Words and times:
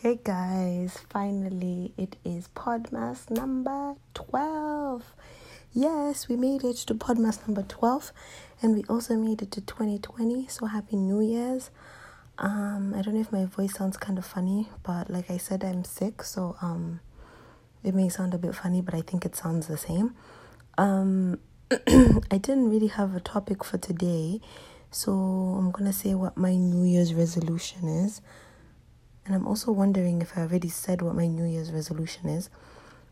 Hey 0.00 0.20
guys, 0.22 0.96
finally 1.10 1.92
it 1.96 2.14
is 2.24 2.46
Podmas 2.54 3.28
number 3.30 3.96
12. 4.14 5.02
Yes, 5.72 6.28
we 6.28 6.36
made 6.36 6.62
it 6.62 6.76
to 6.86 6.94
Podmas 6.94 7.44
number 7.48 7.64
12 7.64 8.12
and 8.62 8.76
we 8.76 8.84
also 8.84 9.16
made 9.16 9.42
it 9.42 9.50
to 9.50 9.60
2020. 9.60 10.46
So 10.46 10.66
happy 10.66 10.94
New 10.94 11.20
Year's. 11.20 11.72
Um 12.38 12.94
I 12.96 13.02
don't 13.02 13.14
know 13.14 13.20
if 13.22 13.32
my 13.32 13.44
voice 13.46 13.74
sounds 13.74 13.96
kind 13.96 14.18
of 14.18 14.24
funny, 14.24 14.68
but 14.84 15.10
like 15.10 15.32
I 15.32 15.36
said 15.36 15.64
I'm 15.64 15.82
sick, 15.82 16.22
so 16.22 16.54
um 16.62 17.00
it 17.82 17.92
may 17.92 18.08
sound 18.08 18.34
a 18.34 18.38
bit 18.38 18.54
funny, 18.54 18.80
but 18.80 18.94
I 18.94 19.00
think 19.00 19.24
it 19.24 19.34
sounds 19.34 19.66
the 19.66 19.76
same. 19.76 20.14
Um 20.78 21.40
I 21.72 22.38
didn't 22.38 22.70
really 22.70 22.86
have 22.86 23.16
a 23.16 23.20
topic 23.20 23.64
for 23.64 23.78
today, 23.78 24.40
so 24.92 25.10
I'm 25.10 25.72
going 25.72 25.90
to 25.90 25.92
say 25.92 26.14
what 26.14 26.36
my 26.36 26.54
New 26.54 26.84
Year's 26.84 27.12
resolution 27.14 27.88
is. 27.88 28.22
And 29.28 29.36
I'm 29.36 29.46
also 29.46 29.70
wondering 29.72 30.22
if 30.22 30.38
I 30.38 30.40
already 30.40 30.70
said 30.70 31.02
what 31.02 31.14
my 31.14 31.26
New 31.26 31.44
Year's 31.44 31.70
resolution 31.70 32.30
is. 32.30 32.48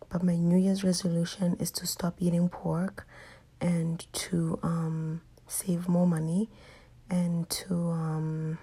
But 0.09 0.23
my 0.23 0.35
New 0.35 0.57
Year's 0.57 0.83
resolution 0.83 1.59
is 1.61 1.71
to 1.73 1.87
stop 1.87 2.15
eating 2.19 2.49
pork 2.49 3.07
and 3.61 4.07
to 4.15 4.59
um, 4.63 5.21
save 5.47 5.89
more 5.89 6.07
money 6.07 6.49
and 7.11 7.47
to. 7.51 7.75
Um, 7.91 8.59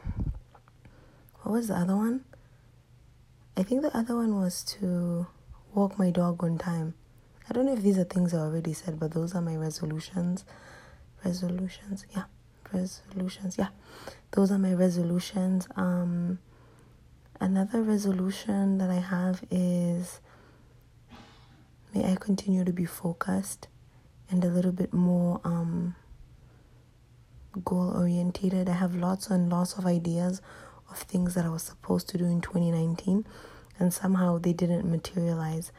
what 1.44 1.52
was 1.52 1.68
the 1.68 1.76
other 1.76 1.96
one? 1.96 2.26
I 3.56 3.62
think 3.62 3.84
the 3.84 3.96
other 3.96 4.16
one 4.16 4.36
was 4.42 4.64
to 4.80 5.28
walk 5.76 6.00
my 6.00 6.10
dog 6.10 6.44
on 6.44 6.58
time. 6.58 6.96
I 7.48 7.54
don't 7.54 7.68
know 7.68 7.74
if 7.74 7.84
these 7.84 8.00
are 8.00 8.04
things 8.04 8.34
I 8.34 8.40
already 8.40 8.74
said, 8.74 9.00
but 9.00 9.12
those 9.12 9.36
are 9.36 9.42
my 9.42 9.56
resolutions. 9.56 10.44
Resolutions, 11.24 12.08
yeah. 12.16 12.24
Resolutions, 12.72 13.60
yeah. 13.60 13.68
Those 14.32 14.52
are 14.52 14.58
my 14.58 14.74
resolutions. 14.74 15.68
Um, 15.76 16.40
Another 17.44 17.82
resolution 17.82 18.78
that 18.78 18.90
I 18.90 19.02
have 19.02 19.44
is 19.52 20.22
may 21.94 22.10
I 22.10 22.16
continue 22.16 22.64
to 22.64 22.72
be 22.72 22.86
focused 22.86 23.68
and 24.32 24.42
a 24.46 24.48
little 24.48 24.72
bit 24.72 24.94
more 24.94 25.42
um, 25.44 25.94
goal 27.66 27.92
orientated. 27.98 28.70
I 28.70 28.76
have 28.76 28.96
lots 28.96 29.28
and 29.28 29.50
lots 29.52 29.74
of 29.74 29.86
ideas 29.86 30.42
of 30.90 31.00
things 31.00 31.36
that 31.36 31.44
I 31.44 31.50
was 31.50 31.64
supposed 31.64 32.08
to 32.12 32.18
do 32.18 32.24
in 32.24 32.40
2019 32.40 33.26
and 33.78 33.94
somehow 33.94 34.38
they 34.38 34.54
didn't 34.54 34.90
materialize. 34.90 35.74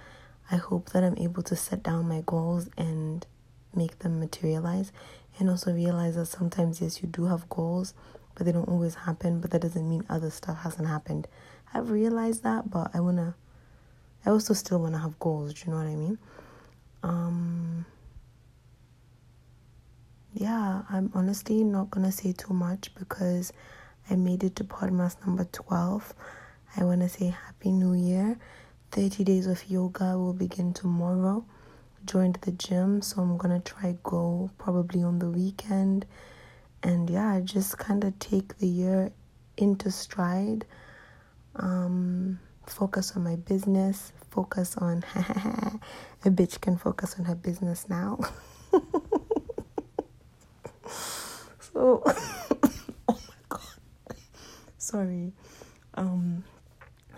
I 0.51 0.57
hope 0.57 0.91
that 0.91 1.03
I'm 1.03 1.17
able 1.17 1.43
to 1.45 1.57
set 1.57 1.83
down 1.83 2.07
my 2.07 2.23
goals 2.27 2.69
and 2.77 3.27
make 3.75 4.01
them 4.01 4.21
materialize 4.21 4.93
and 5.39 5.49
also 5.49 5.73
realize 5.73 6.17
that 6.17 6.27
sometimes 6.27 6.83
yes 6.83 7.01
you 7.01 7.09
do 7.09 7.25
have 7.25 7.49
goals 7.49 7.95
but 8.35 8.47
they 8.47 8.53
don't 8.53 8.69
always 8.69 8.95
happen 8.95 9.41
but 9.41 9.51
that 9.51 9.63
doesn't 9.63 9.89
mean 9.89 10.05
other 10.09 10.31
stuff 10.31 10.59
hasn't 10.63 10.89
happened 10.89 11.27
I've 11.75 11.91
realized 11.91 12.45
that, 12.45 12.71
but 12.71 12.93
I 12.95 13.01
wanna. 13.01 13.35
I 14.25 14.31
also 14.31 14.55
still 14.55 14.79
wanna 14.79 14.99
have 14.99 15.19
goals. 15.19 15.55
Do 15.55 15.63
you 15.67 15.73
know 15.73 15.79
what 15.79 15.89
I 15.89 15.97
mean? 15.97 16.19
Um. 17.03 17.85
Yeah, 20.33 20.83
I'm 20.89 21.11
honestly 21.15 21.65
not 21.65 21.91
gonna 21.91 22.13
say 22.13 22.33
too 22.33 22.55
much 22.55 22.95
because 22.95 23.53
I 24.09 24.15
made 24.15 24.45
it 24.45 24.55
to 24.57 24.65
Podmas 24.65 25.17
number 25.27 25.45
twelve. 25.51 26.15
I 26.77 26.85
wanna 26.85 27.09
say 27.09 27.35
Happy 27.47 27.73
New 27.73 27.93
Year. 27.95 28.39
Thirty 28.93 29.25
days 29.25 29.49
of 29.49 29.69
yoga 29.69 30.17
will 30.17 30.33
begin 30.33 30.73
tomorrow. 30.73 31.45
Joined 32.07 32.39
the 32.43 32.53
gym, 32.53 33.03
so 33.03 33.21
I'm 33.21 33.37
gonna 33.37 33.61
try 33.61 33.97
go 34.05 34.51
probably 34.59 35.03
on 35.03 35.19
the 35.19 35.29
weekend. 35.29 36.07
And 36.85 37.11
yeah, 37.11 37.41
just 37.43 37.79
kind 37.79 38.05
of 38.05 38.17
take 38.19 38.59
the 38.59 38.69
year 38.69 39.11
into 39.57 39.91
stride 39.91 40.67
um, 41.57 42.39
focus 42.67 43.17
on 43.17 43.25
my 43.25 43.37
business, 43.37 44.13
focus 44.31 44.77
on 44.77 45.05
a 46.25 46.31
bitch 46.31 46.61
can 46.61 46.77
focus 46.77 47.17
on 47.19 47.25
her 47.25 47.35
business 47.35 47.89
now. 47.89 48.19
so 51.61 52.03
oh 52.07 52.07
my 53.09 53.19
god. 53.49 53.61
Sorry. 54.79 55.33
Um 55.95 56.45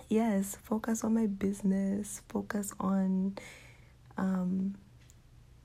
yes, 0.09 0.57
focus 0.63 1.03
on 1.05 1.15
my 1.15 1.27
business, 1.27 2.23
focus 2.29 2.73
on 2.79 3.37
um 4.17 4.77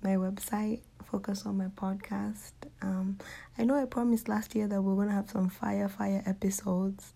my 0.01 0.15
website, 0.15 0.81
focus 1.11 1.45
on 1.45 1.57
my 1.57 1.67
podcast. 1.67 2.53
Um 2.81 3.17
I 3.57 3.63
know 3.65 3.75
I 3.75 3.85
promised 3.85 4.27
last 4.27 4.55
year 4.55 4.67
that 4.67 4.81
we 4.81 4.93
we're 4.93 5.03
gonna 5.03 5.15
have 5.15 5.29
some 5.29 5.49
fire 5.49 5.89
fire 5.89 6.23
episodes 6.25 7.13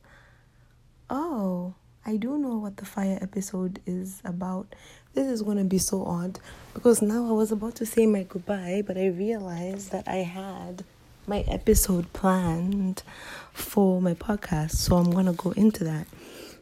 oh, 1.09 1.73
I 2.05 2.17
do 2.17 2.37
know 2.37 2.57
what 2.57 2.77
the 2.77 2.85
fire 2.85 3.17
episode 3.21 3.79
is 3.85 4.21
about. 4.23 4.73
This 5.13 5.27
is 5.27 5.41
to 5.57 5.63
be 5.63 5.77
so 5.77 6.03
odd 6.05 6.39
because 6.73 7.01
now 7.01 7.27
I 7.27 7.31
was 7.31 7.51
about 7.51 7.75
to 7.75 7.85
say 7.85 8.05
my 8.05 8.23
goodbye, 8.23 8.83
but 8.85 8.97
I 8.97 9.07
realized 9.07 9.91
that 9.91 10.07
I 10.07 10.17
had 10.17 10.83
my 11.25 11.39
episode 11.47 12.11
planned 12.13 13.01
for 13.53 14.01
my 14.01 14.13
podcast, 14.13 14.71
so 14.71 14.97
I'm 14.97 15.11
to 15.25 15.33
go 15.33 15.51
into 15.51 15.83
that. 15.85 16.07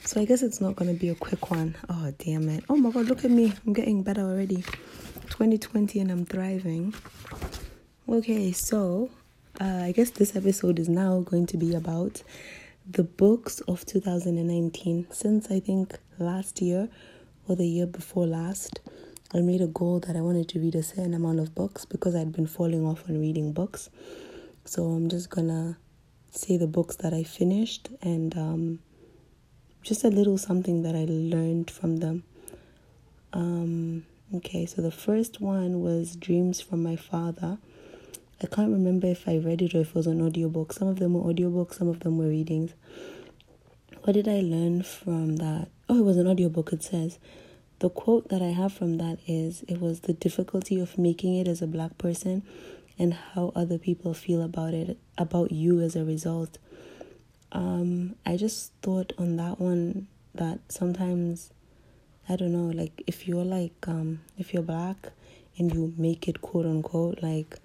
So 0.05 0.22
I 0.22 0.25
guess 0.25 0.43
it's 0.43 0.61
not 0.61 0.75
to 0.93 0.99
be 0.99 1.09
a 1.09 1.16
quick 1.16 1.49
one. 1.49 1.75
Oh, 1.89 2.13
damn 2.19 2.49
it. 2.49 2.63
Oh 2.69 2.75
my 2.75 2.91
god, 2.91 3.05
look 3.05 3.25
at 3.25 3.31
me. 3.31 3.53
I'm 3.66 3.73
getting 3.73 4.03
better 4.03 4.22
already. 4.22 4.63
2020 5.33 5.99
and 5.99 6.11
I'm 6.11 6.25
thriving. 6.25 6.94
Okay, 8.07 8.51
so 8.51 9.09
uh, 9.59 9.81
I 9.85 9.91
guess 9.91 10.11
this 10.11 10.35
episode 10.35 10.77
is 10.77 10.88
now 10.88 11.21
going 11.21 11.47
to 11.47 11.57
be 11.57 11.73
about 11.73 12.21
the 12.88 13.03
books 13.03 13.59
of 13.61 13.83
2019 13.83 15.07
since 15.09 15.49
I 15.49 15.59
think 15.59 15.97
last 16.19 16.61
year 16.61 16.88
or 17.47 17.55
the 17.55 17.66
year 17.66 17.88
before 17.88 18.27
last. 18.27 18.79
I 19.33 19.39
made 19.39 19.61
a 19.61 19.67
goal 19.67 19.99
that 20.01 20.16
I 20.16 20.22
wanted 20.22 20.49
to 20.49 20.59
read 20.59 20.75
a 20.75 20.83
certain 20.83 21.16
amount 21.16 21.39
of 21.39 21.55
books 21.55 21.83
because 21.83 22.13
I'd 22.13 22.31
been 22.31 22.45
falling 22.45 22.85
off 22.85 23.09
on 23.09 23.19
reading 23.19 23.53
books. 23.53 23.89
So 24.66 24.83
I'm 24.83 25.09
just 25.09 25.31
gonna 25.31 25.79
say 26.29 26.57
the 26.57 26.67
books 26.67 26.97
that 26.97 27.11
I 27.11 27.23
finished 27.23 27.89
and 28.03 28.38
um, 28.38 28.79
just 29.81 30.03
a 30.03 30.09
little 30.09 30.38
something 30.38 30.83
that 30.83 30.95
I 30.95 31.05
learned 31.09 31.72
from 31.72 31.97
them. 31.97 32.23
Um, 33.33 34.05
okay, 34.33 34.66
so 34.66 34.81
the 34.81 34.91
first 34.91 35.41
one 35.41 35.81
was 35.81 36.16
Dreams 36.16 36.61
from 36.61 36.83
My 36.83 36.95
Father 36.95 37.57
I 38.44 38.47
can't 38.47 38.73
remember 38.73 39.07
if 39.07 39.25
I 39.25 39.38
read 39.38 39.61
it 39.61 39.73
or 39.73 39.79
if 39.81 39.89
it 39.89 39.95
was 39.95 40.05
an 40.05 40.21
audiobook. 40.21 40.73
Some 40.73 40.89
of 40.89 40.99
them 40.99 41.13
were 41.13 41.33
audiobooks, 41.33 41.75
some 41.75 41.88
of 41.88 42.01
them 42.01 42.17
were 42.17 42.27
readings. 42.27 42.73
What 44.01 44.13
did 44.13 44.27
I 44.27 44.41
learn 44.41 44.83
from 44.83 45.38
that? 45.38 45.69
Oh, 45.88 45.99
it 45.99 46.03
was 46.03 46.17
an 46.17 46.27
audiobook, 46.27 46.73
it 46.73 46.83
says. 46.83 47.19
The 47.79 47.89
quote 47.89 48.27
that 48.29 48.41
I 48.41 48.49
have 48.49 48.73
from 48.73 48.97
that 48.97 49.19
is 49.25 49.63
it 49.69 49.79
was 49.79 50.01
the 50.01 50.11
difficulty 50.11 50.77
of 50.77 50.97
making 50.97 51.35
it 51.35 51.47
as 51.47 51.61
a 51.61 51.67
black 51.67 51.97
person 51.97 52.43
and 52.99 53.13
how 53.13 53.53
other 53.55 53.77
people 53.77 54.13
feel 54.13 54.41
about 54.41 54.73
it, 54.73 54.97
about 55.17 55.53
you 55.53 55.79
as 55.79 55.95
a 55.95 56.03
result. 56.03 56.57
Um, 57.53 58.16
I 58.25 58.35
just 58.35 58.73
thought 58.81 59.13
on 59.17 59.38
that 59.38 59.61
one 59.61 60.07
that 60.35 60.59
sometimes 60.67 61.53
I 62.29 62.35
don't 62.35 62.53
know, 62.53 62.72
like 62.73 63.03
if 63.06 63.28
you're 63.28 63.45
like 63.45 63.88
um 63.88 64.22
if 64.38 64.53
you're 64.53 64.63
black 64.63 65.09
and 65.57 65.73
you 65.73 65.94
make 65.97 66.28
it 66.28 66.41
quote 66.41 66.66
unquote 66.66 67.22
like 67.22 67.59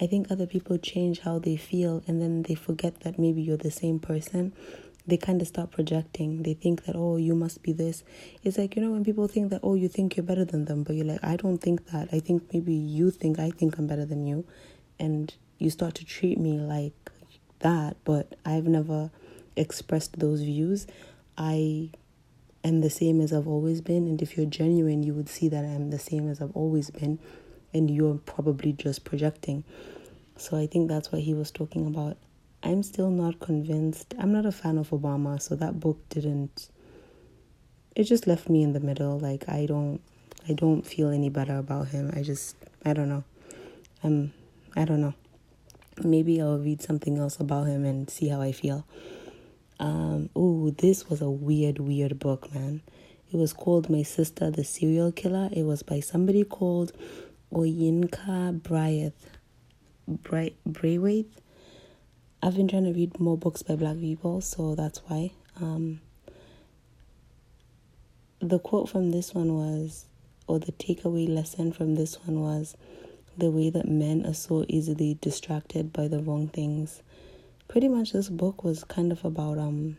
I 0.00 0.06
think 0.06 0.30
other 0.30 0.46
people 0.46 0.78
change 0.78 1.20
how 1.20 1.38
they 1.38 1.56
feel 1.56 2.02
and 2.06 2.22
then 2.22 2.42
they 2.44 2.54
forget 2.54 3.00
that 3.00 3.18
maybe 3.18 3.42
you're 3.42 3.58
the 3.58 3.70
same 3.70 3.98
person. 3.98 4.54
They 5.06 5.18
kind 5.18 5.42
of 5.42 5.48
start 5.48 5.70
projecting. 5.72 6.42
They 6.42 6.54
think 6.54 6.84
that, 6.84 6.94
oh, 6.96 7.16
you 7.16 7.34
must 7.34 7.62
be 7.62 7.72
this. 7.72 8.02
It's 8.42 8.56
like, 8.56 8.76
you 8.76 8.82
know, 8.82 8.92
when 8.92 9.04
people 9.04 9.28
think 9.28 9.50
that, 9.50 9.60
oh, 9.62 9.74
you 9.74 9.88
think 9.88 10.16
you're 10.16 10.24
better 10.24 10.44
than 10.44 10.66
them, 10.66 10.84
but 10.84 10.94
you're 10.94 11.04
like, 11.06 11.22
I 11.22 11.36
don't 11.36 11.58
think 11.58 11.86
that. 11.88 12.08
I 12.12 12.20
think 12.20 12.44
maybe 12.52 12.72
you 12.72 13.10
think 13.10 13.38
I 13.38 13.50
think 13.50 13.76
I'm 13.76 13.86
better 13.86 14.06
than 14.06 14.26
you. 14.26 14.46
And 14.98 15.34
you 15.58 15.68
start 15.68 15.94
to 15.96 16.04
treat 16.04 16.38
me 16.38 16.58
like 16.58 17.10
that, 17.58 17.96
but 18.04 18.36
I've 18.44 18.66
never 18.66 19.10
expressed 19.56 20.18
those 20.18 20.42
views. 20.42 20.86
I 21.36 21.90
am 22.64 22.80
the 22.80 22.90
same 22.90 23.20
as 23.20 23.32
I've 23.32 23.48
always 23.48 23.80
been. 23.80 24.06
And 24.06 24.20
if 24.20 24.36
you're 24.36 24.46
genuine, 24.46 25.02
you 25.02 25.14
would 25.14 25.28
see 25.28 25.48
that 25.48 25.64
I'm 25.64 25.90
the 25.90 25.98
same 25.98 26.28
as 26.28 26.40
I've 26.40 26.56
always 26.56 26.90
been 26.90 27.18
and 27.72 27.90
you're 27.90 28.18
probably 28.26 28.72
just 28.72 29.04
projecting. 29.04 29.64
So 30.36 30.56
I 30.56 30.66
think 30.66 30.88
that's 30.88 31.12
what 31.12 31.22
he 31.22 31.34
was 31.34 31.50
talking 31.50 31.86
about. 31.86 32.16
I'm 32.62 32.82
still 32.82 33.10
not 33.10 33.40
convinced. 33.40 34.14
I'm 34.18 34.32
not 34.32 34.44
a 34.44 34.52
fan 34.52 34.76
of 34.76 34.90
Obama, 34.90 35.40
so 35.40 35.54
that 35.56 35.80
book 35.80 35.98
didn't 36.08 36.68
it 37.96 38.04
just 38.04 38.26
left 38.26 38.48
me 38.48 38.62
in 38.62 38.72
the 38.72 38.80
middle. 38.80 39.18
Like 39.18 39.48
I 39.48 39.66
don't 39.66 40.00
I 40.48 40.52
don't 40.52 40.82
feel 40.86 41.10
any 41.10 41.28
better 41.28 41.56
about 41.56 41.88
him. 41.88 42.10
I 42.14 42.22
just 42.22 42.56
I 42.84 42.92
don't 42.92 43.08
know. 43.08 43.24
I'm 44.02 44.32
I 44.76 44.84
don't 44.84 45.00
know. 45.00 45.14
Maybe 46.02 46.40
I'll 46.40 46.58
read 46.58 46.82
something 46.82 47.18
else 47.18 47.38
about 47.40 47.66
him 47.66 47.84
and 47.84 48.08
see 48.08 48.28
how 48.28 48.40
I 48.40 48.52
feel. 48.52 48.86
Um, 49.80 50.28
oh, 50.36 50.70
this 50.70 51.08
was 51.08 51.22
a 51.22 51.30
weird, 51.30 51.78
weird 51.78 52.18
book, 52.18 52.54
man. 52.54 52.82
It 53.32 53.38
was 53.38 53.54
called 53.54 53.88
My 53.88 54.02
Sister 54.02 54.50
the 54.50 54.62
Serial 54.62 55.10
Killer. 55.10 55.48
It 55.52 55.62
was 55.62 55.82
by 55.82 56.00
somebody 56.00 56.44
called 56.44 56.92
Oyinkan 57.50 58.62
Bryant. 58.62 59.14
Bry- 60.06 60.52
Braithwaite. 60.66 61.32
I've 62.42 62.56
been 62.56 62.68
trying 62.68 62.84
to 62.84 62.92
read 62.92 63.18
more 63.18 63.38
books 63.38 63.62
by 63.62 63.76
black 63.76 63.98
people, 63.98 64.42
so 64.42 64.74
that's 64.74 64.98
why. 65.06 65.32
Um, 65.58 66.02
the 68.40 68.58
quote 68.58 68.90
from 68.90 69.12
this 69.12 69.32
one 69.34 69.54
was, 69.54 70.04
or 70.46 70.58
the 70.58 70.72
takeaway 70.72 71.26
lesson 71.26 71.72
from 71.72 71.94
this 71.94 72.18
one 72.26 72.40
was, 72.40 72.76
the 73.38 73.50
way 73.50 73.70
that 73.70 73.88
men 73.88 74.26
are 74.26 74.34
so 74.34 74.66
easily 74.68 75.16
distracted 75.22 75.90
by 75.90 76.06
the 76.06 76.20
wrong 76.22 76.48
things. 76.48 77.02
Pretty 77.70 77.86
much, 77.86 78.10
this 78.10 78.28
book 78.28 78.64
was 78.64 78.82
kind 78.82 79.12
of 79.12 79.24
about 79.24 79.56
um. 79.56 79.96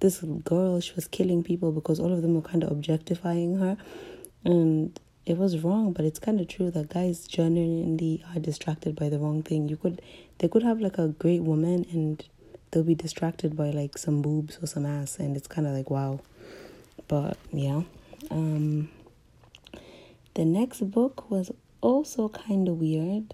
This 0.00 0.20
girl, 0.20 0.78
she 0.80 0.92
was 0.92 1.06
killing 1.08 1.42
people 1.42 1.72
because 1.72 1.98
all 1.98 2.12
of 2.12 2.20
them 2.20 2.34
were 2.34 2.42
kind 2.42 2.62
of 2.62 2.70
objectifying 2.70 3.56
her, 3.56 3.78
and 4.44 5.00
it 5.24 5.38
was 5.38 5.60
wrong. 5.60 5.94
But 5.94 6.04
it's 6.04 6.18
kind 6.18 6.42
of 6.42 6.48
true 6.48 6.70
that 6.72 6.90
guys 6.90 7.26
genuinely 7.26 8.22
are 8.34 8.38
distracted 8.38 8.96
by 8.96 9.08
the 9.08 9.18
wrong 9.18 9.42
thing. 9.42 9.66
You 9.70 9.78
could, 9.78 10.02
they 10.40 10.48
could 10.48 10.62
have 10.62 10.78
like 10.78 10.98
a 10.98 11.08
great 11.08 11.42
woman, 11.42 11.86
and 11.90 12.22
they'll 12.70 12.82
be 12.82 12.94
distracted 12.94 13.56
by 13.56 13.70
like 13.70 13.96
some 13.96 14.20
boobs 14.20 14.58
or 14.60 14.66
some 14.66 14.84
ass, 14.84 15.18
and 15.18 15.38
it's 15.38 15.48
kind 15.48 15.66
of 15.66 15.72
like 15.72 15.88
wow. 15.88 16.20
But 17.08 17.38
yeah, 17.50 17.80
um, 18.30 18.90
the 20.34 20.44
next 20.44 20.82
book 20.90 21.30
was 21.30 21.50
also 21.80 22.28
kind 22.28 22.68
of 22.68 22.78
weird. 22.78 23.32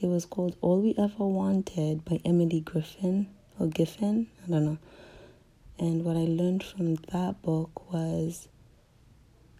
It 0.00 0.06
was 0.06 0.26
called 0.26 0.54
All 0.60 0.80
We 0.80 0.94
Ever 0.96 1.26
Wanted 1.26 2.04
by 2.04 2.20
Emily 2.24 2.60
Griffin 2.60 3.26
or 3.58 3.66
Giffen, 3.66 4.28
I 4.46 4.50
don't 4.50 4.64
know. 4.64 4.78
And 5.76 6.04
what 6.04 6.16
I 6.16 6.20
learned 6.20 6.62
from 6.62 6.94
that 7.12 7.42
book 7.42 7.92
was 7.92 8.46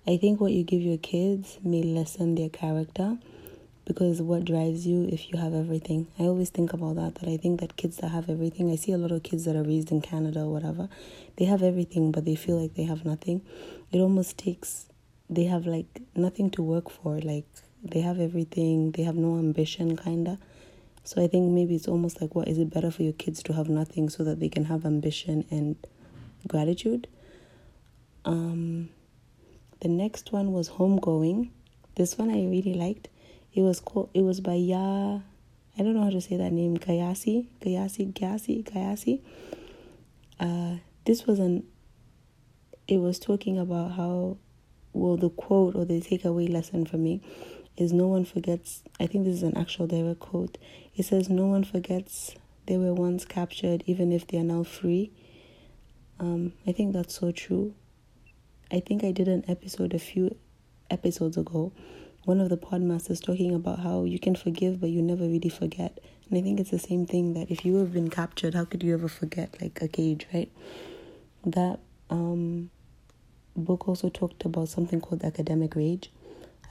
I 0.06 0.16
think 0.16 0.40
what 0.40 0.52
you 0.52 0.62
give 0.62 0.80
your 0.80 0.98
kids 0.98 1.58
may 1.64 1.82
lessen 1.82 2.36
their 2.36 2.50
character 2.50 3.18
because 3.84 4.22
what 4.22 4.44
drives 4.44 4.86
you 4.86 5.08
if 5.10 5.28
you 5.32 5.40
have 5.40 5.54
everything. 5.54 6.06
I 6.20 6.24
always 6.24 6.50
think 6.50 6.72
about 6.72 6.94
that 6.94 7.16
that 7.16 7.28
I 7.28 7.36
think 7.36 7.58
that 7.58 7.76
kids 7.76 7.96
that 7.96 8.10
have 8.10 8.30
everything, 8.30 8.70
I 8.70 8.76
see 8.76 8.92
a 8.92 8.98
lot 8.98 9.10
of 9.10 9.24
kids 9.24 9.44
that 9.44 9.56
are 9.56 9.64
raised 9.64 9.90
in 9.90 10.02
Canada 10.02 10.42
or 10.42 10.52
whatever. 10.52 10.88
They 11.36 11.46
have 11.46 11.64
everything 11.64 12.12
but 12.12 12.24
they 12.24 12.36
feel 12.36 12.62
like 12.62 12.74
they 12.74 12.84
have 12.84 13.04
nothing. 13.04 13.42
It 13.90 13.98
almost 13.98 14.38
takes 14.38 14.86
they 15.28 15.44
have 15.44 15.66
like 15.66 16.00
nothing 16.14 16.48
to 16.50 16.62
work 16.62 16.90
for 16.90 17.18
like 17.18 17.46
they 17.82 18.00
have 18.00 18.20
everything, 18.20 18.92
they 18.92 19.02
have 19.02 19.16
no 19.16 19.38
ambition 19.38 19.96
kinda. 19.96 20.38
So 21.04 21.22
I 21.22 21.26
think 21.26 21.52
maybe 21.52 21.74
it's 21.74 21.88
almost 21.88 22.20
like 22.20 22.34
what 22.34 22.48
is 22.48 22.58
it 22.58 22.70
better 22.70 22.90
for 22.90 23.02
your 23.02 23.14
kids 23.14 23.42
to 23.44 23.52
have 23.54 23.68
nothing 23.68 24.10
so 24.10 24.24
that 24.24 24.40
they 24.40 24.48
can 24.48 24.64
have 24.66 24.84
ambition 24.84 25.44
and 25.50 25.76
gratitude? 26.46 27.08
Um 28.24 28.90
the 29.80 29.88
next 29.88 30.32
one 30.32 30.52
was 30.52 30.70
Homegoing. 30.70 31.50
This 31.94 32.18
one 32.18 32.30
I 32.30 32.44
really 32.46 32.74
liked 32.74 33.08
it 33.58 33.62
was 33.62 33.80
called. 33.80 34.10
It 34.14 34.22
was 34.22 34.40
by 34.40 34.54
Ya. 34.54 35.16
I 35.16 35.82
don't 35.82 35.94
know 35.94 36.04
how 36.04 36.10
to 36.10 36.20
say 36.20 36.36
that 36.36 36.52
name. 36.52 36.76
Gayasi, 36.76 37.48
Gayasi, 37.60 38.12
Gayasi, 38.12 38.62
Gayasi. 38.62 39.20
Uh, 40.38 40.76
this 41.04 41.26
was 41.26 41.38
an. 41.38 41.64
It 42.86 42.98
was 42.98 43.18
talking 43.18 43.58
about 43.58 43.92
how, 43.92 44.38
well, 44.92 45.16
the 45.16 45.30
quote 45.30 45.74
or 45.74 45.84
the 45.84 46.00
takeaway 46.00 46.48
lesson 46.48 46.86
for 46.86 46.96
me 46.96 47.20
is 47.80 47.92
no 47.92 48.06
one 48.06 48.24
forgets. 48.24 48.82
I 49.00 49.06
think 49.06 49.24
this 49.24 49.36
is 49.36 49.42
an 49.42 49.56
actual 49.56 49.86
direct 49.86 50.20
quote. 50.20 50.58
It 50.96 51.04
says, 51.04 51.28
"No 51.28 51.46
one 51.46 51.64
forgets 51.64 52.34
they 52.66 52.76
were 52.76 52.94
once 52.94 53.24
captured, 53.24 53.82
even 53.86 54.12
if 54.12 54.26
they 54.26 54.38
are 54.38 54.44
now 54.44 54.62
free." 54.62 55.10
Um, 56.20 56.52
I 56.66 56.72
think 56.72 56.92
that's 56.92 57.14
so 57.14 57.30
true. 57.30 57.74
I 58.70 58.80
think 58.80 59.04
I 59.04 59.12
did 59.12 59.28
an 59.28 59.44
episode 59.48 59.94
a 59.94 59.98
few 59.98 60.36
episodes 60.90 61.36
ago 61.36 61.72
one 62.28 62.40
of 62.42 62.50
the 62.50 62.58
podmasters 62.58 63.24
talking 63.24 63.54
about 63.54 63.78
how 63.78 64.04
you 64.04 64.18
can 64.18 64.34
forgive 64.34 64.82
but 64.82 64.90
you 64.90 65.00
never 65.00 65.24
really 65.24 65.48
forget. 65.48 65.98
And 66.28 66.38
I 66.38 66.42
think 66.42 66.60
it's 66.60 66.70
the 66.70 66.78
same 66.78 67.06
thing 67.06 67.32
that 67.32 67.50
if 67.50 67.64
you 67.64 67.76
have 67.76 67.90
been 67.90 68.10
captured, 68.10 68.52
how 68.52 68.66
could 68.66 68.82
you 68.82 68.92
ever 68.92 69.08
forget 69.08 69.56
like 69.62 69.80
a 69.80 69.88
cage, 69.88 70.26
right? 70.34 70.52
That 71.46 71.80
um 72.10 72.68
book 73.56 73.88
also 73.88 74.10
talked 74.10 74.44
about 74.44 74.68
something 74.68 75.00
called 75.00 75.24
academic 75.24 75.74
rage. 75.74 76.10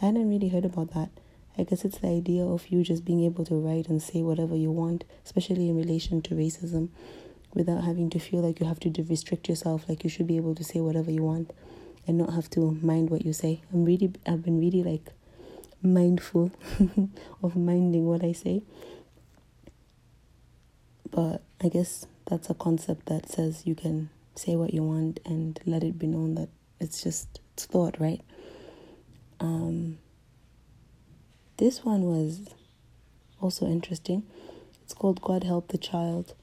I 0.02 0.06
hadn't 0.06 0.30
really 0.30 0.50
heard 0.50 0.66
about 0.66 0.94
that. 0.94 1.10
I 1.58 1.64
guess 1.64 1.84
it's 1.84 1.98
the 1.98 2.08
idea 2.08 2.44
of 2.44 2.68
you 2.68 2.84
just 2.84 3.04
being 3.04 3.24
able 3.24 3.44
to 3.46 3.56
write 3.56 3.88
and 3.88 4.02
say 4.02 4.22
whatever 4.22 4.56
you 4.56 4.72
want, 4.72 5.06
especially 5.26 5.70
in 5.70 5.76
relation 5.76 6.22
to 6.24 6.36
racism, 6.36 6.90
without 7.56 7.84
having 7.84 8.10
to 8.12 8.20
feel 8.20 8.42
like 8.42 8.60
you 8.60 8.68
have 8.68 8.80
to 8.82 9.06
restrict 9.10 9.50
yourself. 9.50 9.90
Like 9.90 10.04
you 10.04 10.10
should 10.10 10.28
be 10.28 10.38
able 10.38 10.54
to 10.54 10.64
say 10.64 10.82
whatever 10.82 11.10
you 11.10 11.24
want 11.24 11.52
and 12.06 12.18
not 12.18 12.34
have 12.34 12.50
to 12.52 12.78
mind 12.82 13.10
what 13.10 13.26
you 13.26 13.34
say. 13.34 13.62
I'm 13.74 13.86
really, 13.86 14.14
I've 14.28 14.44
been 14.44 14.60
really 14.60 14.84
like 14.84 15.12
mindful 15.82 16.52
of 17.44 17.56
minding 17.56 18.06
what 18.06 18.24
I 18.24 18.34
say. 18.34 18.62
But 21.10 21.42
I 21.60 21.70
guess 21.70 22.06
that's 22.28 22.50
a 22.52 22.54
concept 22.54 23.08
that 23.08 23.30
says 23.30 23.64
you 23.66 23.74
can 23.74 24.10
say 24.36 24.56
what 24.56 24.74
you 24.74 24.84
want 24.84 25.20
and 25.26 25.60
let 25.66 25.84
it 25.84 25.98
be 25.98 26.06
known 26.06 26.36
that 26.36 26.50
it's 26.80 27.02
just 27.02 27.40
it's 27.54 27.66
thought, 27.66 28.00
right? 28.00 28.22
Um, 29.40 30.00
this 31.58 31.84
one 31.84 32.04
was 32.04 32.50
also 33.42 33.66
interesting. 33.68 34.24
It's 34.84 34.94
called 34.94 35.22
God 35.22 35.44
Help 35.44 35.70
the 35.70 35.78
Child. 35.78 36.34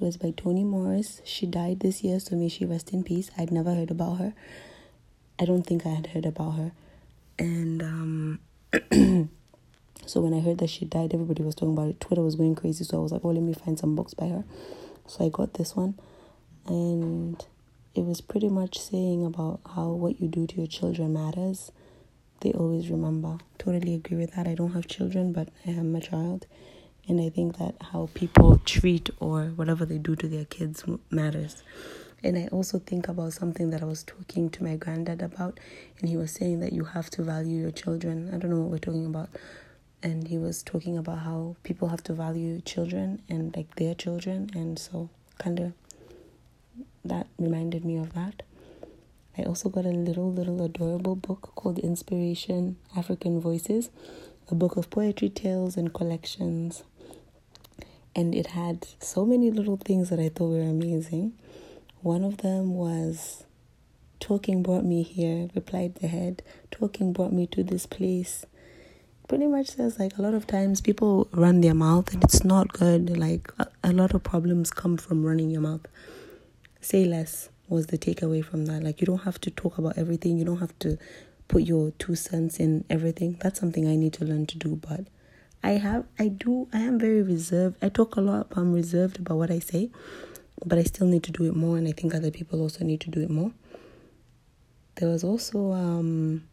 It 0.00 0.04
was 0.04 0.16
by 0.16 0.32
Toni 0.32 0.64
Morris. 0.64 1.20
She 1.24 1.46
died 1.46 1.80
this 1.80 2.02
year, 2.02 2.18
so 2.20 2.36
may 2.36 2.48
she 2.48 2.64
rest 2.64 2.92
in 2.92 3.04
peace. 3.04 3.30
I'd 3.38 3.52
never 3.52 3.74
heard 3.74 3.90
about 3.90 4.18
her. 4.18 4.34
I 5.38 5.44
don't 5.44 5.62
think 5.66 5.86
I 5.86 5.90
had 5.90 6.08
heard 6.08 6.26
about 6.26 6.52
her. 6.52 6.72
And 7.38 7.82
um 7.82 8.40
so 10.06 10.20
when 10.20 10.34
I 10.34 10.40
heard 10.40 10.58
that 10.58 10.70
she 10.70 10.84
died, 10.84 11.14
everybody 11.14 11.42
was 11.42 11.54
talking 11.54 11.74
about 11.74 11.88
it. 11.88 12.00
Twitter 12.00 12.22
was 12.22 12.36
going 12.36 12.54
crazy. 12.54 12.84
So 12.84 12.98
I 12.98 13.00
was 13.00 13.12
like, 13.12 13.24
oh, 13.24 13.30
let 13.30 13.42
me 13.42 13.54
find 13.54 13.78
some 13.78 13.94
books 13.94 14.14
by 14.14 14.28
her. 14.28 14.44
So 15.06 15.24
I 15.24 15.28
got 15.28 15.54
this 15.54 15.76
one. 15.76 15.98
And 16.66 17.44
it 17.94 18.04
was 18.04 18.20
pretty 18.20 18.48
much 18.48 18.78
saying 18.78 19.24
about 19.24 19.60
how 19.74 19.88
what 19.88 20.20
you 20.20 20.28
do 20.28 20.46
to 20.46 20.56
your 20.56 20.66
children 20.66 21.12
matters. 21.12 21.72
They 22.42 22.52
always 22.52 22.90
remember. 22.90 23.38
Totally 23.58 23.94
agree 23.94 24.16
with 24.16 24.34
that. 24.34 24.48
I 24.48 24.54
don't 24.54 24.72
have 24.72 24.88
children, 24.88 25.32
but 25.32 25.48
I 25.64 25.70
have 25.70 25.84
my 25.84 26.00
child. 26.00 26.46
And 27.08 27.20
I 27.20 27.28
think 27.28 27.58
that 27.58 27.76
how 27.92 28.10
people 28.14 28.60
treat 28.64 29.10
or 29.20 29.44
whatever 29.46 29.84
they 29.84 29.98
do 29.98 30.16
to 30.16 30.26
their 30.26 30.44
kids 30.44 30.84
matters. 31.10 31.62
And 32.24 32.36
I 32.36 32.48
also 32.48 32.80
think 32.80 33.06
about 33.06 33.32
something 33.32 33.70
that 33.70 33.80
I 33.80 33.84
was 33.84 34.02
talking 34.02 34.50
to 34.50 34.64
my 34.64 34.74
granddad 34.74 35.22
about, 35.22 35.60
and 36.00 36.08
he 36.08 36.16
was 36.16 36.32
saying 36.32 36.58
that 36.60 36.72
you 36.72 36.84
have 36.84 37.10
to 37.10 37.22
value 37.22 37.60
your 37.60 37.70
children. 37.70 38.28
I 38.32 38.38
don't 38.38 38.50
know 38.50 38.60
what 38.60 38.70
we're 38.70 38.78
talking 38.78 39.06
about. 39.06 39.28
And 40.02 40.26
he 40.26 40.36
was 40.36 40.64
talking 40.64 40.98
about 40.98 41.20
how 41.20 41.54
people 41.62 41.88
have 41.88 42.02
to 42.04 42.12
value 42.12 42.60
children 42.60 43.22
and 43.28 43.54
like 43.56 43.76
their 43.76 43.94
children, 43.94 44.50
and 44.52 44.78
so 44.78 45.10
kind 45.38 45.60
of 45.60 45.72
that 47.04 47.28
reminded 47.38 47.84
me 47.84 47.98
of 47.98 48.12
that. 48.14 48.42
I 49.36 49.44
also 49.44 49.70
got 49.70 49.86
a 49.86 49.90
little, 49.90 50.30
little 50.30 50.62
adorable 50.62 51.16
book 51.16 51.52
called 51.54 51.78
Inspiration 51.78 52.76
African 52.94 53.40
Voices, 53.40 53.88
a 54.50 54.54
book 54.54 54.76
of 54.76 54.90
poetry 54.90 55.30
tales 55.30 55.76
and 55.76 55.92
collections. 55.94 56.82
And 58.14 58.34
it 58.34 58.48
had 58.48 58.86
so 59.00 59.24
many 59.24 59.50
little 59.50 59.78
things 59.78 60.10
that 60.10 60.20
I 60.20 60.28
thought 60.28 60.50
were 60.50 60.60
amazing. 60.60 61.32
One 62.02 62.24
of 62.24 62.38
them 62.38 62.74
was 62.74 63.44
talking 64.20 64.62
brought 64.62 64.84
me 64.84 65.02
here, 65.02 65.48
replied 65.54 65.94
the 65.96 66.08
head. 66.08 66.42
Talking 66.70 67.14
brought 67.14 67.32
me 67.32 67.46
to 67.48 67.64
this 67.64 67.86
place. 67.86 68.44
Pretty 69.28 69.46
much 69.46 69.68
says 69.68 69.98
like 69.98 70.18
a 70.18 70.22
lot 70.22 70.34
of 70.34 70.46
times 70.46 70.82
people 70.82 71.26
run 71.32 71.62
their 71.62 71.74
mouth 71.74 72.12
and 72.12 72.22
it's 72.22 72.44
not 72.44 72.74
good. 72.74 73.16
Like 73.16 73.50
a, 73.58 73.66
a 73.82 73.92
lot 73.94 74.12
of 74.12 74.22
problems 74.22 74.70
come 74.70 74.98
from 74.98 75.24
running 75.24 75.48
your 75.48 75.62
mouth. 75.62 75.86
Say 76.82 77.06
less 77.06 77.48
was 77.72 77.86
the 77.86 77.98
takeaway 77.98 78.44
from 78.44 78.66
that. 78.66 78.82
Like 78.82 79.00
you 79.00 79.06
don't 79.06 79.22
have 79.22 79.40
to 79.42 79.50
talk 79.50 79.78
about 79.78 79.98
everything. 79.98 80.38
You 80.38 80.44
don't 80.44 80.60
have 80.60 80.78
to 80.80 80.98
put 81.48 81.62
your 81.62 81.90
two 81.98 82.14
cents 82.14 82.58
in 82.58 82.84
everything. 82.88 83.38
That's 83.40 83.58
something 83.58 83.86
I 83.88 83.96
need 83.96 84.12
to 84.14 84.24
learn 84.24 84.46
to 84.46 84.58
do, 84.58 84.76
but 84.76 85.06
I 85.62 85.72
have 85.72 86.04
I 86.18 86.28
do 86.28 86.68
I 86.72 86.78
am 86.78 86.98
very 86.98 87.22
reserved. 87.22 87.76
I 87.82 87.88
talk 87.88 88.16
a 88.16 88.20
lot, 88.20 88.50
but 88.50 88.58
I'm 88.58 88.72
reserved 88.72 89.18
about 89.18 89.38
what 89.38 89.50
I 89.50 89.58
say 89.58 89.90
but 90.64 90.78
I 90.78 90.82
still 90.82 91.06
need 91.06 91.22
to 91.24 91.32
do 91.32 91.44
it 91.44 91.56
more, 91.56 91.76
and 91.76 91.88
I 91.88 91.92
think 91.92 92.14
other 92.14 92.30
people 92.30 92.60
also 92.60 92.84
need 92.84 93.00
to 93.02 93.10
do 93.10 93.20
it 93.20 93.30
more. 93.30 93.52
There 94.96 95.08
was 95.08 95.24
also 95.24 95.72
um, 95.72 96.44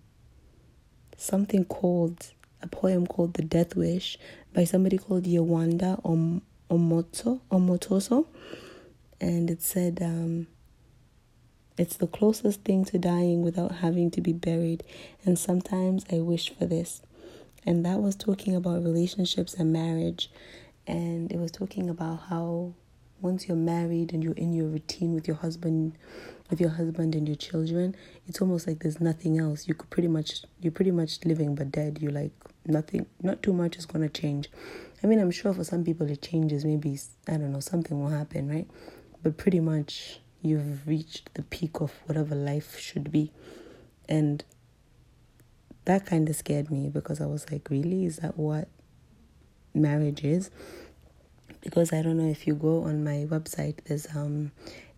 something 1.17 1.65
called 1.65 2.33
a 2.61 2.67
poem 2.67 3.05
called 3.05 3.33
"The 3.35 3.43
Death 3.43 3.75
Wish" 3.75 4.17
by 4.53 4.63
somebody 4.63 4.97
called 4.97 5.23
Yewande 5.25 5.99
Om- 6.03 6.41
Omoto 6.69 7.41
Omotoso, 7.51 8.25
and 9.21 9.49
it 9.49 9.61
said, 9.61 9.99
um, 10.01 10.47
"It's 11.79 11.97
the 11.97 12.07
closest 12.17 12.63
thing 12.65 12.85
to 12.85 12.99
dying 12.99 13.41
without 13.41 13.73
having 13.83 14.11
to 14.11 14.21
be 14.21 14.33
buried, 14.33 14.83
and 15.25 15.39
sometimes 15.39 16.05
I 16.11 16.19
wish 16.19 16.45
for 16.55 16.65
this." 16.65 17.01
And 17.65 17.85
that 17.85 18.01
was 18.01 18.15
talking 18.15 18.53
about 18.55 18.83
relationships 18.83 19.53
and 19.53 19.73
marriage, 19.73 20.29
and 20.85 21.31
it 21.31 21.39
was 21.39 21.51
talking 21.51 21.89
about 21.89 22.17
how 22.29 22.73
once 23.21 23.47
you're 23.47 23.57
married 23.75 24.13
and 24.13 24.23
you're 24.23 24.33
in 24.45 24.53
your 24.53 24.67
routine 24.67 25.13
with 25.13 25.27
your 25.27 25.37
husband 25.37 25.97
with 26.49 26.59
your 26.59 26.69
husband 26.69 27.15
and 27.15 27.27
your 27.27 27.35
children 27.35 27.95
it's 28.27 28.41
almost 28.41 28.65
like 28.67 28.79
there's 28.79 29.01
nothing 29.01 29.37
else. 29.39 29.67
You 29.67 29.73
could 29.73 29.89
pretty 29.89 30.07
much 30.07 30.43
you're 30.61 30.71
pretty 30.71 30.91
much 30.91 31.23
living 31.25 31.55
but 31.55 31.71
dead. 31.71 31.99
You're 32.01 32.11
like 32.11 32.31
nothing 32.65 33.05
not 33.21 33.41
too 33.43 33.53
much 33.53 33.77
is 33.77 33.85
going 33.85 34.07
to 34.07 34.21
change. 34.21 34.49
I 35.03 35.07
mean 35.07 35.19
i'm 35.19 35.31
sure 35.31 35.53
for 35.53 35.63
some 35.63 35.83
people 35.83 36.09
it 36.09 36.21
changes. 36.21 36.65
Maybe 36.65 36.97
i 37.27 37.31
don't 37.37 37.51
know 37.51 37.59
something 37.59 38.01
will 38.01 38.09
happen 38.09 38.49
right? 38.49 38.67
But 39.23 39.37
pretty 39.37 39.59
much 39.59 40.21
you've 40.41 40.87
reached 40.87 41.33
the 41.33 41.43
peak 41.43 41.81
of 41.81 41.91
whatever 42.05 42.35
life 42.35 42.79
should 42.79 43.11
be. 43.11 43.31
And 44.07 44.43
that 45.85 46.05
kind 46.05 46.29
of 46.29 46.35
scared 46.35 46.71
me 46.71 46.89
because 46.89 47.21
I 47.21 47.25
was 47.25 47.51
like, 47.51 47.69
really? 47.69 48.05
Is 48.05 48.17
that 48.17 48.37
what 48.37 48.67
marriage 49.73 50.23
is? 50.23 50.49
Because 51.61 51.91
I 51.91 52.01
don't 52.01 52.17
know 52.17 52.29
if 52.29 52.47
you 52.47 52.53
go 52.53 52.83
on 52.83 53.03
my 53.03 53.25
website, 53.29 53.83
there's 53.85 54.07
um 54.15 54.51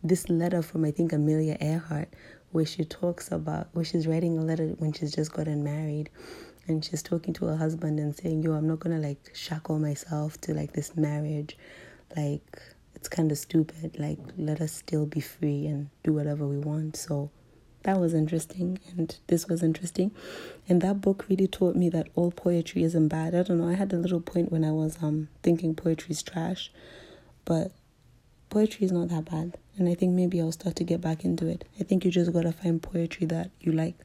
this 0.04 0.30
letter 0.30 0.62
from 0.62 0.86
I 0.86 0.92
think 0.92 1.14
Amelia 1.14 1.58
Earhart 1.60 2.10
where 2.52 2.66
she 2.66 2.84
talks 2.84 3.32
about 3.32 3.68
where 3.74 3.86
she's 3.86 4.08
writing 4.08 4.38
a 4.38 4.42
letter 4.42 4.68
when 4.80 4.92
she's 4.92 5.14
just 5.14 5.32
gotten 5.32 5.64
married 5.64 6.10
and 6.68 6.84
she's 6.84 7.02
talking 7.02 7.34
to 7.34 7.46
her 7.46 7.56
husband 7.56 8.00
and 8.00 8.16
saying, 8.16 8.44
Yo, 8.44 8.54
I'm 8.54 8.68
not 8.68 8.80
gonna 8.80 9.00
like 9.00 9.32
shackle 9.34 9.80
myself 9.80 10.40
to 10.42 10.54
like 10.54 10.74
this 10.74 10.96
marriage. 10.96 11.58
Like 12.16 12.62
it's 12.96 13.10
kind 13.10 13.32
of 13.32 13.38
stupid. 13.38 13.98
Like, 14.00 14.20
let 14.38 14.62
us 14.62 14.72
still 14.72 15.06
be 15.06 15.22
free 15.22 15.66
and 15.66 15.90
do 16.04 16.14
whatever 16.14 16.48
we 16.48 16.58
want. 16.58 16.96
So 16.98 17.32
that 17.84 18.00
was 18.00 18.14
interesting, 18.14 18.80
and 18.96 19.18
this 19.28 19.48
was 19.48 19.64
interesting. 19.64 20.12
And 20.70 20.82
that 20.82 21.02
book 21.02 21.26
really 21.30 21.48
taught 21.48 21.76
me 21.76 21.90
that 21.90 22.10
all 22.16 22.32
poetry 22.32 22.84
isn't 22.84 23.08
bad. 23.08 23.34
I 23.34 23.44
don't 23.44 23.60
know. 23.60 23.70
I 23.70 23.74
had 23.74 23.92
a 23.94 23.98
little 23.98 24.22
point 24.22 24.52
when 24.52 24.64
I 24.64 24.72
was 24.72 24.98
um 25.02 25.30
thinking 25.42 25.76
poetry 25.76 26.12
is 26.12 26.22
trash, 26.22 26.72
but 27.44 27.72
poetry 28.50 28.86
is 28.86 28.92
not 28.92 29.10
that 29.10 29.26
bad. 29.26 29.58
And 29.78 29.90
I 29.90 29.96
think 29.96 30.14
maybe 30.14 30.40
I'll 30.40 30.52
start 30.52 30.76
to 30.76 30.84
get 30.84 31.02
back 31.02 31.26
into 31.26 31.48
it. 31.48 31.66
I 31.80 31.84
think 31.84 32.06
you 32.06 32.12
just 32.12 32.34
gotta 32.34 32.52
find 32.52 32.82
poetry 32.82 33.26
that 33.28 33.50
you 33.62 33.72
like. 33.72 33.96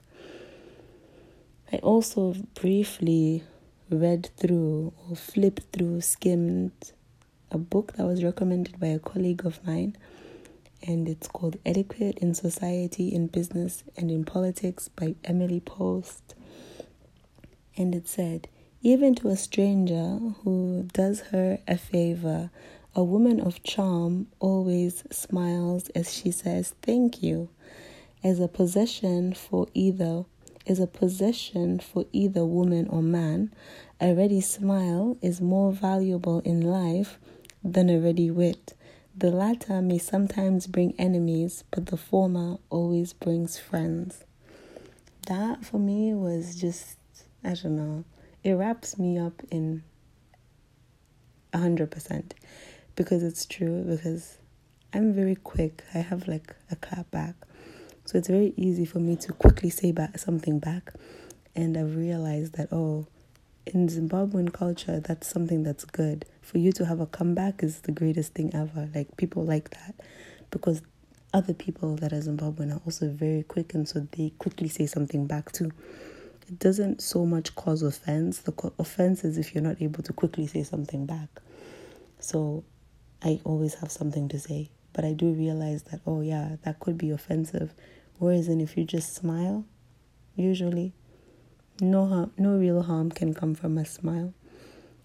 I 1.72 1.76
also 1.78 2.34
briefly 2.54 3.42
read 3.90 4.30
through 4.36 4.92
or 5.08 5.16
flipped 5.16 5.72
through, 5.72 6.00
skimmed 6.00 6.92
a 7.50 7.58
book 7.58 7.92
that 7.94 8.06
was 8.06 8.24
recommended 8.24 8.80
by 8.80 8.88
a 8.88 8.98
colleague 8.98 9.44
of 9.44 9.64
mine, 9.66 9.96
and 10.86 11.08
it's 11.08 11.28
called 11.28 11.56
Etiquette 11.64 12.18
in 12.18 12.34
Society, 12.34 13.08
in 13.14 13.28
Business, 13.28 13.84
and 13.96 14.10
in 14.10 14.24
Politics 14.24 14.88
by 14.88 15.14
Emily 15.24 15.60
Post. 15.60 16.34
And 17.76 17.94
it 17.94 18.08
said, 18.08 18.48
even 18.82 19.14
to 19.16 19.28
a 19.28 19.36
stranger 19.36 20.18
who 20.44 20.88
does 20.92 21.20
her 21.32 21.58
a 21.66 21.76
favor, 21.76 22.50
a 22.94 23.04
woman 23.04 23.40
of 23.40 23.62
charm 23.62 24.28
always 24.38 25.04
smiles 25.10 25.88
as 25.90 26.14
she 26.14 26.30
says 26.30 26.74
thank 26.82 27.22
you. 27.22 27.48
As 28.22 28.40
a 28.40 28.48
possession 28.48 29.34
for 29.34 29.66
either 29.74 30.24
is 30.66 30.80
a 30.80 30.86
possession 30.86 31.78
for 31.78 32.06
either 32.12 32.44
woman 32.44 32.88
or 32.88 33.02
man, 33.02 33.52
a 34.00 34.14
ready 34.14 34.40
smile 34.40 35.16
is 35.22 35.40
more 35.40 35.72
valuable 35.72 36.40
in 36.40 36.60
life 36.60 37.18
than 37.72 37.90
a 37.90 37.98
ready 37.98 38.30
wit. 38.30 38.74
The 39.16 39.30
latter 39.30 39.82
may 39.82 39.98
sometimes 39.98 40.66
bring 40.66 40.94
enemies, 40.98 41.64
but 41.70 41.86
the 41.86 41.96
former 41.96 42.58
always 42.70 43.12
brings 43.12 43.58
friends. 43.58 44.24
That 45.26 45.64
for 45.64 45.78
me 45.78 46.14
was 46.14 46.54
just, 46.54 46.96
I 47.42 47.54
don't 47.54 47.76
know, 47.76 48.04
it 48.44 48.52
wraps 48.52 48.98
me 48.98 49.18
up 49.18 49.42
in 49.50 49.82
100% 51.52 52.32
because 52.94 53.22
it's 53.22 53.46
true. 53.46 53.82
Because 53.82 54.38
I'm 54.92 55.12
very 55.12 55.34
quick, 55.34 55.82
I 55.94 55.98
have 55.98 56.28
like 56.28 56.54
a 56.70 56.76
clap 56.76 57.10
back. 57.10 57.34
So 58.04 58.18
it's 58.18 58.28
very 58.28 58.54
easy 58.56 58.84
for 58.84 59.00
me 59.00 59.16
to 59.16 59.32
quickly 59.32 59.70
say 59.70 59.90
back 59.90 60.18
something 60.18 60.60
back. 60.60 60.92
And 61.56 61.76
I've 61.76 61.96
realized 61.96 62.52
that, 62.56 62.68
oh, 62.70 63.08
in 63.66 63.88
Zimbabwean 63.88 64.52
culture, 64.52 65.00
that's 65.00 65.26
something 65.26 65.62
that's 65.62 65.84
good. 65.84 66.24
For 66.40 66.58
you 66.58 66.72
to 66.72 66.86
have 66.86 67.00
a 67.00 67.06
comeback 67.06 67.62
is 67.62 67.80
the 67.80 67.92
greatest 67.92 68.34
thing 68.34 68.54
ever. 68.54 68.88
Like 68.94 69.16
people 69.16 69.44
like 69.44 69.70
that 69.70 69.94
because 70.50 70.82
other 71.34 71.52
people 71.52 71.96
that 71.96 72.12
are 72.12 72.20
Zimbabwean 72.20 72.74
are 72.74 72.80
also 72.86 73.08
very 73.08 73.42
quick, 73.42 73.74
and 73.74 73.88
so 73.88 74.06
they 74.12 74.30
quickly 74.38 74.68
say 74.68 74.86
something 74.86 75.26
back 75.26 75.52
too. 75.52 75.72
It 76.48 76.58
doesn't 76.60 77.02
so 77.02 77.26
much 77.26 77.54
cause 77.56 77.82
offense. 77.82 78.38
The 78.38 78.52
co- 78.52 78.72
offense 78.78 79.24
is 79.24 79.36
if 79.36 79.54
you're 79.54 79.64
not 79.64 79.82
able 79.82 80.02
to 80.04 80.12
quickly 80.12 80.46
say 80.46 80.62
something 80.62 81.04
back. 81.04 81.28
So 82.20 82.64
I 83.22 83.40
always 83.44 83.74
have 83.74 83.90
something 83.90 84.28
to 84.28 84.38
say, 84.38 84.70
but 84.92 85.04
I 85.04 85.12
do 85.12 85.32
realize 85.32 85.82
that 85.84 86.00
oh 86.06 86.20
yeah, 86.20 86.56
that 86.62 86.78
could 86.78 86.96
be 86.96 87.10
offensive. 87.10 87.74
Whereas, 88.18 88.48
in 88.48 88.60
if 88.60 88.76
you 88.76 88.84
just 88.84 89.14
smile, 89.14 89.66
usually 90.36 90.94
no 91.80 92.06
harm, 92.06 92.32
no 92.38 92.56
real 92.56 92.82
harm 92.82 93.10
can 93.10 93.34
come 93.34 93.54
from 93.54 93.78
a 93.78 93.84
smile. 93.84 94.32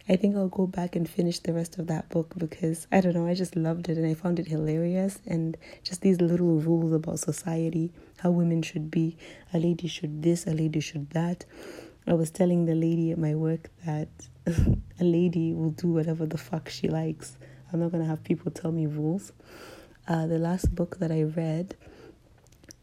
I 0.09 0.15
think 0.15 0.35
I'll 0.35 0.47
go 0.47 0.67
back 0.67 0.95
and 0.95 1.07
finish 1.07 1.39
the 1.39 1.53
rest 1.53 1.77
of 1.77 1.87
that 1.87 2.09
book 2.09 2.33
because 2.37 2.87
I 2.91 3.01
don't 3.01 3.13
know, 3.13 3.27
I 3.27 3.33
just 3.33 3.55
loved 3.55 3.87
it 3.87 3.97
and 3.97 4.05
I 4.05 4.13
found 4.13 4.39
it 4.39 4.47
hilarious 4.47 5.19
and 5.27 5.55
just 5.83 6.01
these 6.01 6.19
little 6.19 6.59
rules 6.59 6.91
about 6.91 7.19
society, 7.19 7.93
how 8.19 8.31
women 8.31 8.61
should 8.61 8.89
be, 8.89 9.15
a 9.53 9.59
lady 9.59 9.87
should 9.87 10.23
this, 10.23 10.47
a 10.47 10.51
lady 10.51 10.79
should 10.79 11.09
that. 11.11 11.45
I 12.07 12.13
was 12.13 12.31
telling 12.31 12.65
the 12.65 12.75
lady 12.75 13.11
at 13.11 13.19
my 13.19 13.35
work 13.35 13.69
that 13.85 14.09
a 14.47 15.03
lady 15.03 15.53
will 15.53 15.69
do 15.69 15.87
whatever 15.89 16.25
the 16.25 16.37
fuck 16.37 16.67
she 16.67 16.87
likes. 16.87 17.37
I'm 17.71 17.79
not 17.79 17.91
gonna 17.91 18.05
have 18.05 18.23
people 18.23 18.51
tell 18.51 18.71
me 18.71 18.87
rules. 18.87 19.31
Uh, 20.07 20.25
the 20.25 20.39
last 20.39 20.73
book 20.73 20.97
that 20.97 21.11
I 21.11 21.23
read 21.23 21.75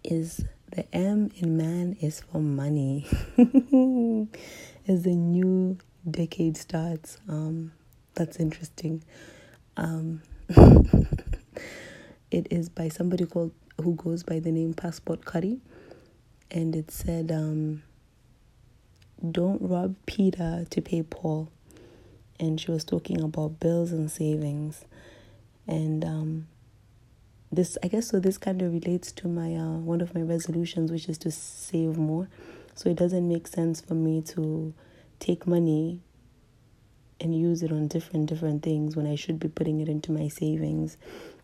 is 0.04 0.44
the 0.70 0.84
M 0.94 1.30
in 1.36 1.56
man 1.56 1.96
is 2.00 2.20
for 2.20 2.40
money. 2.40 3.06
As 4.88 5.02
the 5.02 5.14
new 5.14 5.78
decade 6.08 6.56
starts, 6.56 7.18
um, 7.28 7.72
that's 8.14 8.38
interesting. 8.38 9.02
Um, 9.76 10.22
it 12.30 12.46
is 12.50 12.68
by 12.68 12.88
somebody 12.88 13.26
called 13.26 13.52
who 13.82 13.94
goes 13.94 14.22
by 14.22 14.40
the 14.40 14.50
name 14.50 14.74
Passport 14.74 15.24
Cuddy, 15.24 15.60
and 16.50 16.74
it 16.74 16.90
said, 16.90 17.30
um, 17.30 17.82
"Don't 19.30 19.62
rob 19.62 19.94
Peter 20.06 20.66
to 20.70 20.80
pay 20.80 21.02
Paul," 21.02 21.48
and 22.40 22.60
she 22.60 22.70
was 22.70 22.84
talking 22.84 23.20
about 23.20 23.60
bills 23.60 23.92
and 23.92 24.10
savings, 24.10 24.84
and 25.66 26.04
um, 26.04 26.48
this 27.50 27.78
I 27.82 27.88
guess 27.88 28.08
so 28.08 28.20
this 28.20 28.38
kind 28.38 28.60
of 28.62 28.72
relates 28.72 29.12
to 29.12 29.28
my 29.28 29.54
uh, 29.54 29.78
one 29.78 30.00
of 30.00 30.14
my 30.14 30.22
resolutions 30.22 30.92
which 30.92 31.08
is 31.08 31.18
to 31.18 31.30
save 31.30 31.96
more. 31.96 32.28
So 32.74 32.90
it 32.90 32.96
doesn't 32.96 33.26
make 33.26 33.46
sense 33.48 33.80
for 33.80 33.94
me 33.94 34.22
to 34.22 34.74
take 35.18 35.46
money 35.46 36.00
and 37.20 37.34
use 37.34 37.62
it 37.62 37.72
on 37.72 37.88
different 37.88 38.26
different 38.26 38.62
things 38.62 38.96
when 38.96 39.06
I 39.06 39.14
should 39.14 39.38
be 39.38 39.48
putting 39.48 39.80
it 39.80 39.88
into 39.88 40.12
my 40.12 40.28
savings 40.28 40.96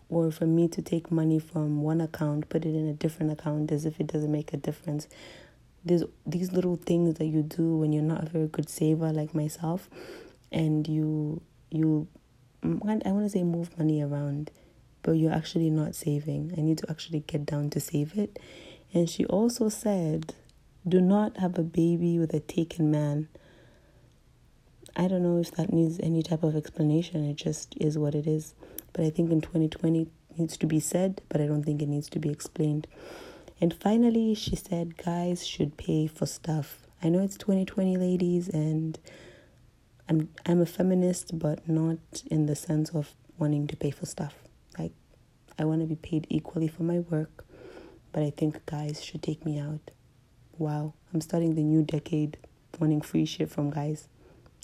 or 0.09 0.31
for 0.31 0.47
me 0.47 0.69
to 0.69 0.83
take 0.83 1.11
money 1.11 1.39
from 1.39 1.83
one 1.83 2.01
account 2.01 2.49
put 2.51 2.65
it 2.65 2.75
in 2.75 2.87
a 2.87 2.93
different 2.93 3.33
account 3.33 3.73
as 3.73 3.85
if 3.87 3.99
it 3.99 4.07
doesn't 4.07 4.31
make 4.31 4.53
a 4.53 4.59
difference. 4.59 5.09
There's 5.87 6.05
these 6.27 6.53
little 6.53 6.77
things 6.77 7.15
that 7.15 7.27
you 7.27 7.43
do 7.43 7.77
when 7.77 7.93
you're 7.93 8.03
not 8.03 8.25
a 8.25 8.29
very 8.29 8.49
good 8.49 8.69
saver 8.69 9.11
like 9.11 9.35
myself 9.35 9.89
and 10.53 10.87
you 10.87 11.41
you 11.71 12.09
I 12.63 12.69
want 12.69 13.03
to 13.03 13.29
say 13.29 13.43
move 13.43 13.77
money 13.79 14.03
around 14.03 14.51
but 15.05 15.13
you're 15.13 15.33
actually 15.33 15.71
not 15.71 15.95
saving. 15.95 16.53
I 16.59 16.63
need 16.63 16.79
to 16.79 16.91
actually 16.91 17.21
get 17.21 17.47
down 17.47 17.71
to 17.71 17.79
save 17.81 18.19
it. 18.19 18.41
And 18.93 19.09
she 19.09 19.25
also 19.27 19.69
said, 19.69 20.35
do 20.87 21.01
not 21.01 21.37
have 21.37 21.59
a 21.59 21.63
baby 21.63 22.19
with 22.19 22.35
a 22.35 22.41
taken 22.41 22.91
man. 22.91 23.29
I 24.97 25.07
don't 25.07 25.23
know 25.23 25.39
if 25.39 25.53
that 25.53 25.73
needs 25.73 26.01
any 26.01 26.23
type 26.23 26.43
of 26.43 26.57
explanation. 26.57 27.29
It 27.29 27.37
just 27.37 27.75
is 27.77 27.99
what 27.99 28.15
it 28.15 28.27
is. 28.27 28.55
But 28.93 29.05
I 29.05 29.11
think 29.11 29.31
in 29.31 29.41
2020 29.41 30.03
it 30.03 30.09
needs 30.39 30.57
to 30.57 30.67
be 30.67 30.81
said, 30.81 31.21
but 31.29 31.41
I 31.41 31.47
don't 31.47 31.65
think 31.65 31.83
it 31.83 31.89
needs 31.89 32.09
to 32.11 32.19
be 32.19 32.31
explained. 32.31 32.87
And 33.61 33.75
finally, 33.75 34.35
she 34.35 34.57
said 34.57 34.97
guys 34.97 35.47
should 35.47 35.77
pay 35.77 36.07
for 36.07 36.27
stuff. 36.27 36.87
I 37.03 37.11
know 37.11 37.23
it's 37.23 37.37
2020 37.37 37.97
ladies 37.99 38.49
and 38.49 38.99
I'm 40.09 40.31
I'm 40.47 40.61
a 40.61 40.67
feminist 40.67 41.39
but 41.39 41.69
not 41.69 41.99
in 42.31 42.47
the 42.47 42.57
sense 42.57 42.91
of 42.91 43.15
wanting 43.39 43.67
to 43.67 43.77
pay 43.77 43.91
for 43.91 44.07
stuff. 44.07 44.35
Like, 44.78 44.93
I 45.59 45.64
want 45.64 45.81
to 45.81 45.87
be 45.87 45.97
paid 45.97 46.26
equally 46.31 46.69
for 46.69 46.83
my 46.83 47.00
work, 47.00 47.45
but 48.12 48.23
I 48.23 48.31
think 48.31 48.64
guys 48.66 49.02
should 49.04 49.23
take 49.23 49.45
me 49.45 49.59
out. 49.59 49.90
Wow, 50.59 50.95
I'm 51.12 51.21
starting 51.21 51.54
the 51.54 51.62
new 51.62 51.83
decade 51.83 52.37
wanting 52.78 53.00
free 53.00 53.25
shit 53.25 53.50
from 53.50 53.71
guys, 53.71 54.09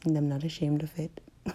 and 0.05 0.17
I'm 0.17 0.29
not 0.29 0.45
ashamed 0.45 0.83
of 0.83 0.99
it. 0.99 1.21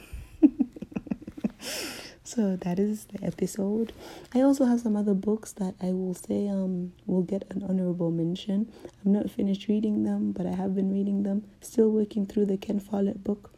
so 2.24 2.56
that 2.58 2.80
is 2.80 3.06
the 3.06 3.24
episode. 3.24 3.94
I 4.34 4.42
also 4.42 4.66
have 4.66 4.82
some 4.82 4.96
other 4.96 5.14
books 5.14 5.54
that 5.54 5.76
I 5.82 5.92
will 5.92 6.14
say 6.14 6.48
um 6.48 6.94
will 7.06 7.22
get 7.24 7.46
an 7.50 7.64
honorable 7.64 8.12
mention. 8.12 8.72
I'm 9.04 9.12
not 9.14 9.30
finished 9.30 9.68
reading 9.68 10.04
them, 10.04 10.32
but 10.32 10.46
I 10.46 10.52
have 10.56 10.76
been 10.76 10.92
reading 10.92 11.24
them. 11.24 11.46
Still 11.62 11.90
working 11.92 12.26
through 12.26 12.46
the 12.48 12.58
Ken 12.58 12.80
Follett 12.80 13.24
book 13.24 13.52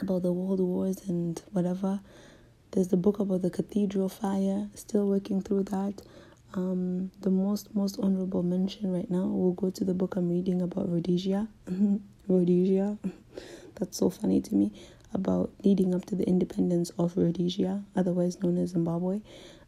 about 0.00 0.22
the 0.22 0.32
world 0.32 0.60
wars 0.60 1.02
and 1.08 1.40
whatever. 1.52 2.00
There's 2.74 2.88
the 2.88 2.96
book 2.96 3.20
about 3.20 3.42
the 3.42 3.50
cathedral 3.50 4.08
fire, 4.08 4.68
still 4.74 5.06
working 5.06 5.40
through 5.40 5.62
that. 5.64 6.02
Um, 6.54 7.12
the 7.20 7.30
most 7.30 7.72
most 7.72 8.00
honorable 8.00 8.42
mention 8.42 8.92
right 8.92 9.08
now 9.08 9.26
will 9.26 9.52
go 9.52 9.70
to 9.70 9.84
the 9.84 9.94
book 9.94 10.16
I'm 10.16 10.28
reading 10.28 10.60
about 10.60 10.90
Rhodesia. 10.90 11.46
Rhodesia, 12.28 12.98
that's 13.76 13.96
so 13.96 14.10
funny 14.10 14.40
to 14.40 14.56
me. 14.56 14.72
About 15.12 15.52
leading 15.62 15.94
up 15.94 16.04
to 16.06 16.16
the 16.16 16.24
independence 16.24 16.90
of 16.98 17.16
Rhodesia, 17.16 17.84
otherwise 17.94 18.42
known 18.42 18.58
as 18.58 18.70
Zimbabwe. 18.70 19.20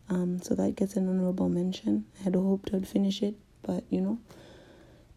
Um, 0.08 0.42
so 0.42 0.56
that 0.56 0.74
gets 0.74 0.96
an 0.96 1.08
honorable 1.08 1.48
mention. 1.48 2.06
I 2.18 2.24
had 2.24 2.34
hoped 2.34 2.74
I'd 2.74 2.88
finish 2.88 3.22
it, 3.22 3.36
but 3.62 3.84
you 3.88 4.00
know, 4.00 4.18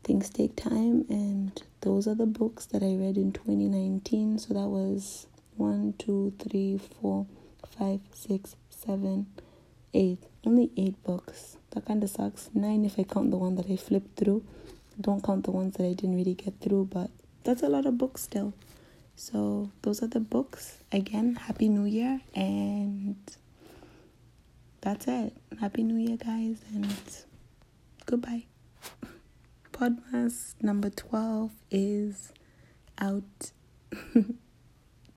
things 0.03 0.29
take 0.29 0.55
time, 0.55 1.05
and 1.09 1.59
those 1.81 2.07
are 2.07 2.13
the 2.13 2.27
books 2.27 2.67
that 2.67 2.83
I 2.83 2.93
read 2.93 3.17
in 3.17 3.31
2019. 3.31 4.37
So 4.37 4.53
that 4.53 4.67
was 4.67 5.25
one, 5.55 5.95
two, 5.97 6.33
three, 6.37 6.77
four, 6.77 7.25
five, 7.79 8.01
six, 8.13 8.57
seven, 8.69 9.27
eight. 9.93 10.19
Only 10.45 10.69
eight 10.75 11.01
books. 11.03 11.57
That 11.71 11.85
kind 11.85 12.03
of 12.03 12.09
sucks. 12.09 12.49
Nine 12.53 12.83
if 12.85 12.99
I 12.99 13.03
count 13.03 13.31
the 13.31 13.37
one 13.37 13.55
that 13.55 13.69
I 13.71 13.77
flipped 13.77 14.17
through. 14.17 14.43
Don't 14.99 15.23
count 15.23 15.45
the 15.45 15.51
ones 15.51 15.77
that 15.77 15.85
I 15.85 15.93
didn't 15.93 16.17
really 16.17 16.33
get 16.33 16.59
through, 16.59 16.89
but 16.91 17.09
that's 17.43 17.63
a 17.63 17.69
lot 17.69 17.85
of 17.85 17.97
books 17.97 18.21
still. 18.23 18.53
So 19.15 19.71
those 19.81 20.03
are 20.03 20.07
the 20.07 20.19
books. 20.19 20.79
Again, 20.91 21.35
Happy 21.35 21.69
New 21.69 21.85
Year 21.85 22.21
and 22.35 23.15
that's 24.81 25.07
it. 25.07 25.33
Happy 25.59 25.83
New 25.83 25.95
Year 25.95 26.17
guys 26.17 26.57
and 26.73 26.93
goodbye. 28.05 28.43
Podmas 29.71 30.55
number 30.61 30.89
12 30.89 31.51
is 31.71 32.33
out. 32.97 33.51